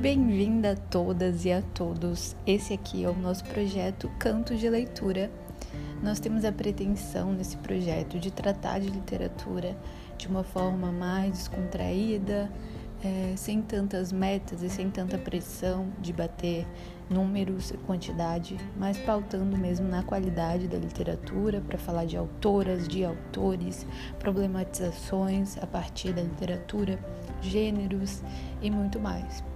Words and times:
Bem-vinda 0.00 0.72
a 0.72 0.76
todas 0.76 1.44
e 1.44 1.52
a 1.52 1.60
todos. 1.60 2.34
Esse 2.46 2.72
aqui 2.72 3.04
é 3.04 3.08
o 3.10 3.14
nosso 3.14 3.44
projeto 3.44 4.10
Canto 4.18 4.56
de 4.56 4.66
Leitura. 4.66 5.30
Nós 6.02 6.18
temos 6.18 6.42
a 6.42 6.50
pretensão 6.50 7.34
nesse 7.34 7.58
projeto 7.58 8.18
de 8.18 8.30
tratar 8.30 8.80
de 8.80 8.88
literatura 8.88 9.76
de 10.16 10.26
uma 10.26 10.42
forma 10.42 10.90
mais 10.90 11.32
descontraída, 11.32 12.50
é, 13.04 13.34
sem 13.36 13.60
tantas 13.60 14.10
metas 14.10 14.62
e 14.62 14.70
sem 14.70 14.88
tanta 14.88 15.18
pressão 15.18 15.88
de 16.00 16.14
bater 16.14 16.66
números 17.10 17.70
e 17.70 17.76
quantidade, 17.76 18.56
mas 18.78 18.96
pautando 18.96 19.54
mesmo 19.58 19.86
na 19.86 20.02
qualidade 20.02 20.66
da 20.66 20.78
literatura 20.78 21.60
para 21.60 21.76
falar 21.76 22.06
de 22.06 22.16
autoras, 22.16 22.88
de 22.88 23.04
autores, 23.04 23.86
problematizações 24.18 25.58
a 25.58 25.66
partir 25.66 26.14
da 26.14 26.22
literatura, 26.22 26.98
gêneros 27.42 28.22
e 28.62 28.70
muito 28.70 28.98
mais. 28.98 29.49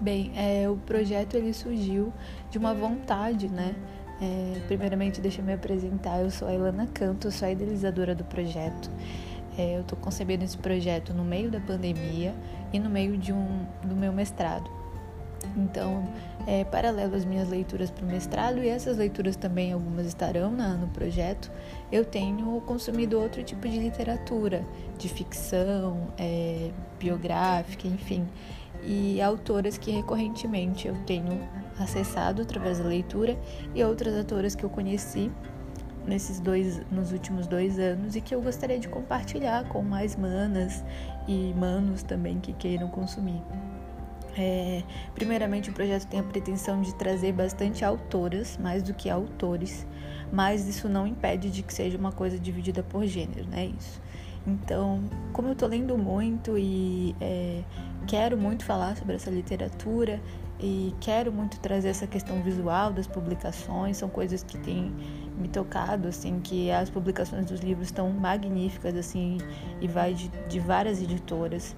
Bem, 0.00 0.32
é, 0.36 0.68
o 0.68 0.76
projeto 0.76 1.34
ele 1.34 1.52
surgiu 1.52 2.12
de 2.50 2.58
uma 2.58 2.72
vontade, 2.72 3.48
né? 3.48 3.74
É, 4.20 4.60
primeiramente, 4.66 5.20
deixa 5.20 5.40
eu 5.40 5.44
me 5.44 5.52
apresentar. 5.52 6.20
Eu 6.20 6.30
sou 6.30 6.46
a 6.48 6.54
Ilana 6.54 6.86
Canto, 6.86 7.30
sou 7.30 7.48
a 7.48 7.50
idealizadora 7.50 8.14
do 8.14 8.24
projeto. 8.24 8.90
É, 9.56 9.76
eu 9.76 9.80
estou 9.80 9.98
concebendo 9.98 10.44
esse 10.44 10.56
projeto 10.56 11.12
no 11.12 11.24
meio 11.24 11.50
da 11.50 11.58
pandemia 11.58 12.32
e 12.72 12.78
no 12.78 12.88
meio 12.88 13.18
de 13.18 13.32
um, 13.32 13.66
do 13.84 13.96
meu 13.96 14.12
mestrado. 14.12 14.70
Então, 15.56 16.08
é 16.46 16.64
paralelo 16.64 17.14
às 17.14 17.24
minhas 17.24 17.48
leituras 17.48 17.90
para 17.90 18.04
o 18.04 18.08
mestrado, 18.08 18.58
e 18.58 18.68
essas 18.68 18.96
leituras 18.96 19.36
também, 19.36 19.72
algumas 19.72 20.06
estarão 20.06 20.50
na, 20.50 20.74
no 20.74 20.88
projeto, 20.88 21.50
eu 21.90 22.04
tenho 22.04 22.60
consumido 22.62 23.18
outro 23.20 23.42
tipo 23.42 23.68
de 23.68 23.78
literatura, 23.78 24.64
de 24.96 25.08
ficção, 25.08 26.08
é, 26.18 26.70
biográfica, 26.98 27.86
enfim, 27.86 28.26
e 28.82 29.20
autoras 29.20 29.76
que 29.76 29.90
recorrentemente 29.90 30.88
eu 30.88 30.94
tenho 31.04 31.48
acessado 31.78 32.42
através 32.42 32.78
da 32.78 32.84
leitura 32.84 33.38
e 33.74 33.82
outras 33.84 34.16
autoras 34.16 34.54
que 34.54 34.64
eu 34.64 34.70
conheci 34.70 35.30
nesses 36.06 36.40
dois, 36.40 36.80
nos 36.90 37.12
últimos 37.12 37.46
dois 37.46 37.78
anos 37.78 38.16
e 38.16 38.20
que 38.20 38.34
eu 38.34 38.40
gostaria 38.40 38.78
de 38.78 38.88
compartilhar 38.88 39.68
com 39.68 39.82
mais 39.82 40.16
manas 40.16 40.82
e 41.26 41.52
manos 41.54 42.02
também 42.02 42.40
que 42.40 42.52
queiram 42.52 42.88
consumir. 42.88 43.42
É, 44.36 44.82
primeiramente, 45.14 45.68
o 45.68 45.72
projeto 45.72 46.06
tem 46.06 46.20
a 46.20 46.22
pretensão 46.22 46.80
de 46.80 46.94
trazer 46.94 47.32
bastante 47.32 47.84
autoras, 47.84 48.56
mais 48.56 48.82
do 48.84 48.94
que 48.94 49.10
autores, 49.10 49.86
mas 50.32 50.68
isso 50.68 50.88
não 50.88 51.06
impede 51.06 51.50
de 51.50 51.62
que 51.62 51.74
seja 51.74 51.98
uma 51.98 52.12
coisa 52.12 52.38
dividida 52.38 52.82
por 52.82 53.04
gênero, 53.04 53.48
né? 53.48 53.72
Isso. 53.78 54.00
Então, 54.48 55.04
como 55.32 55.48
eu 55.48 55.52
estou 55.52 55.68
lendo 55.68 55.98
muito 55.98 56.56
e 56.56 57.14
é, 57.20 57.62
quero 58.06 58.36
muito 58.36 58.64
falar 58.64 58.96
sobre 58.96 59.14
essa 59.14 59.30
literatura 59.30 60.18
e 60.58 60.94
quero 61.00 61.30
muito 61.30 61.60
trazer 61.60 61.88
essa 61.88 62.06
questão 62.06 62.42
visual 62.42 62.90
das 62.92 63.06
publicações, 63.06 63.98
são 63.98 64.08
coisas 64.08 64.42
que 64.42 64.56
têm 64.58 64.90
me 65.38 65.48
tocado, 65.48 66.08
assim, 66.08 66.40
que 66.40 66.70
as 66.70 66.88
publicações 66.88 67.44
dos 67.44 67.60
livros 67.60 67.88
estão 67.88 68.10
magníficas, 68.10 68.96
assim, 68.96 69.38
e 69.80 69.86
vai 69.86 70.14
de, 70.14 70.28
de 70.48 70.58
várias 70.58 71.00
editoras. 71.00 71.76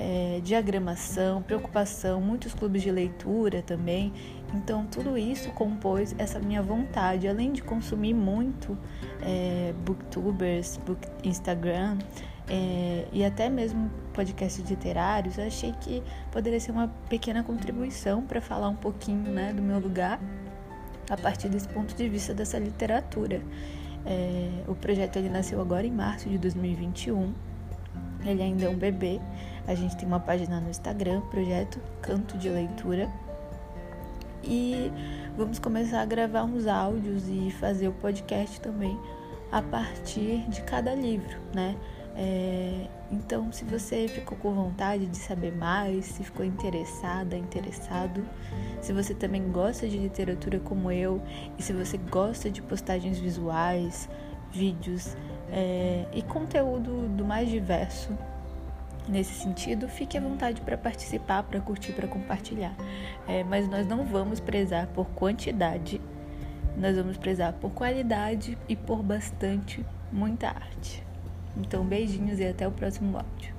É, 0.00 0.40
diagramação, 0.44 1.42
preocupação, 1.42 2.20
muitos 2.20 2.54
clubes 2.54 2.82
de 2.82 2.90
leitura 2.90 3.62
também. 3.62 4.12
Então, 4.54 4.86
tudo 4.86 5.18
isso 5.18 5.50
compôs 5.50 6.14
essa 6.18 6.38
minha 6.38 6.62
vontade, 6.62 7.26
além 7.26 7.52
de 7.52 7.62
consumir 7.62 8.14
muito 8.14 8.78
é, 9.20 9.74
booktubers, 9.84 10.76
book, 10.86 11.00
Instagram 11.24 11.98
é, 12.50 13.06
e 13.12 13.24
até 13.24 13.50
mesmo 13.50 13.90
podcasts 14.14 14.68
literários, 14.68 15.36
eu 15.36 15.46
achei 15.46 15.72
que 15.80 16.02
poderia 16.32 16.58
ser 16.58 16.70
uma 16.70 16.88
pequena 17.08 17.42
contribuição 17.42 18.22
para 18.22 18.40
falar 18.40 18.68
um 18.68 18.76
pouquinho 18.76 19.30
né, 19.30 19.52
do 19.52 19.60
meu 19.60 19.78
lugar 19.78 20.18
a 21.10 21.16
partir 21.16 21.48
desse 21.48 21.68
ponto 21.68 21.94
de 21.94 22.08
vista 22.08 22.32
dessa 22.32 22.58
literatura. 22.58 23.42
É, 24.06 24.62
o 24.66 24.74
projeto 24.74 25.16
ele 25.16 25.28
nasceu 25.28 25.60
agora 25.60 25.86
em 25.86 25.90
março 25.90 26.28
de 26.28 26.38
2021. 26.38 27.32
Ele 28.24 28.42
ainda 28.42 28.64
é 28.64 28.68
um 28.68 28.76
bebê. 28.76 29.20
A 29.68 29.74
gente 29.74 29.98
tem 29.98 30.08
uma 30.08 30.18
página 30.18 30.62
no 30.62 30.70
Instagram, 30.70 31.20
projeto 31.30 31.78
Canto 32.00 32.38
de 32.38 32.48
Leitura. 32.48 33.06
E 34.42 34.90
vamos 35.36 35.58
começar 35.58 36.00
a 36.00 36.06
gravar 36.06 36.44
uns 36.44 36.66
áudios 36.66 37.28
e 37.28 37.50
fazer 37.50 37.86
o 37.86 37.92
podcast 37.92 38.58
também 38.62 38.98
a 39.52 39.60
partir 39.60 40.48
de 40.48 40.62
cada 40.62 40.94
livro, 40.94 41.38
né? 41.54 41.76
É, 42.16 42.86
então, 43.12 43.52
se 43.52 43.62
você 43.66 44.08
ficou 44.08 44.38
com 44.38 44.54
vontade 44.54 45.04
de 45.04 45.18
saber 45.18 45.54
mais, 45.54 46.06
se 46.06 46.24
ficou 46.24 46.46
interessada, 46.46 47.36
interessado, 47.36 48.24
se 48.80 48.94
você 48.94 49.12
também 49.12 49.52
gosta 49.52 49.86
de 49.86 49.98
literatura 49.98 50.58
como 50.60 50.90
eu 50.90 51.20
e 51.58 51.62
se 51.62 51.74
você 51.74 51.98
gosta 51.98 52.50
de 52.50 52.62
postagens 52.62 53.18
visuais, 53.18 54.08
vídeos 54.50 55.14
é, 55.50 56.06
e 56.14 56.22
conteúdo 56.22 57.06
do 57.08 57.22
mais 57.22 57.50
diverso 57.50 58.16
Nesse 59.08 59.32
sentido, 59.32 59.88
fique 59.88 60.18
à 60.18 60.20
vontade 60.20 60.60
para 60.60 60.76
participar, 60.76 61.42
para 61.42 61.60
curtir, 61.60 61.92
para 61.92 62.06
compartilhar. 62.06 62.74
É, 63.26 63.42
mas 63.42 63.66
nós 63.66 63.86
não 63.86 64.04
vamos 64.04 64.38
prezar 64.38 64.86
por 64.88 65.06
quantidade, 65.10 65.98
nós 66.76 66.94
vamos 66.94 67.16
prezar 67.16 67.54
por 67.54 67.70
qualidade 67.70 68.58
e 68.68 68.76
por 68.76 69.02
bastante, 69.02 69.84
muita 70.12 70.48
arte. 70.48 71.02
Então, 71.56 71.84
beijinhos 71.84 72.38
e 72.38 72.46
até 72.46 72.68
o 72.68 72.70
próximo 72.70 73.16
áudio. 73.16 73.56